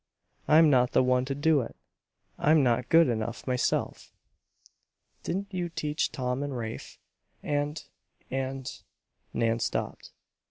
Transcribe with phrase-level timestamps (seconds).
[0.47, 1.75] I'm not the one to do it.
[2.39, 4.11] I'm not good enough myself."
[5.21, 6.97] "Didn't you teach Tom and Rafe,
[7.43, 7.83] and
[8.31, 8.81] and"
[9.35, 10.09] Nan stopped.